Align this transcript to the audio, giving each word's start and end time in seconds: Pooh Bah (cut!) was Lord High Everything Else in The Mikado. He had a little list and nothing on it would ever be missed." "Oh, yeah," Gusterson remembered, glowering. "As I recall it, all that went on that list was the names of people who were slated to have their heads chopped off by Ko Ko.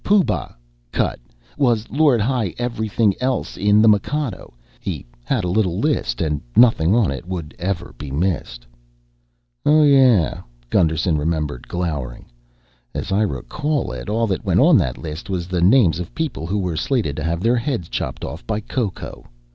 Pooh 0.03 0.23
Bah 0.23 0.51
(cut!) 0.91 1.19
was 1.59 1.87
Lord 1.91 2.21
High 2.21 2.55
Everything 2.57 3.13
Else 3.21 3.55
in 3.55 3.83
The 3.83 3.87
Mikado. 3.87 4.55
He 4.79 5.05
had 5.23 5.43
a 5.43 5.47
little 5.47 5.77
list 5.77 6.21
and 6.21 6.41
nothing 6.55 6.95
on 6.95 7.11
it 7.11 7.27
would 7.27 7.53
ever 7.59 7.93
be 7.99 8.09
missed." 8.09 8.65
"Oh, 9.63 9.83
yeah," 9.83 10.41
Gusterson 10.71 11.19
remembered, 11.19 11.67
glowering. 11.67 12.25
"As 12.95 13.11
I 13.11 13.21
recall 13.21 13.91
it, 13.91 14.09
all 14.09 14.25
that 14.25 14.43
went 14.43 14.59
on 14.59 14.75
that 14.79 14.97
list 14.97 15.29
was 15.29 15.47
the 15.47 15.61
names 15.61 15.99
of 15.99 16.15
people 16.15 16.47
who 16.47 16.57
were 16.57 16.75
slated 16.77 17.15
to 17.17 17.23
have 17.23 17.41
their 17.41 17.57
heads 17.57 17.87
chopped 17.87 18.25
off 18.25 18.43
by 18.47 18.59
Ko 18.59 18.89
Ko. 18.89 19.25